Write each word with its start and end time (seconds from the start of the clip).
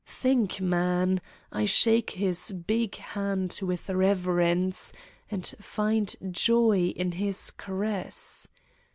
Think, 0.07 0.59
man: 0.59 1.21
I 1.51 1.65
shake 1.65 2.09
his 2.09 2.49
big 2.53 2.95
hand 2.95 3.59
with 3.61 3.87
reverence 3.87 4.93
and 5.29 5.45
find 5.61 6.15
joy 6.31 6.91
in 6.95 7.11
his 7.11 7.51
caress! 7.51 8.47